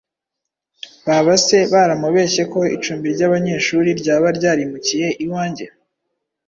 [1.05, 5.65] Baba se baramubeshye ko icumbi ry’abanyeshuri ryaba ryarimukiye iwange!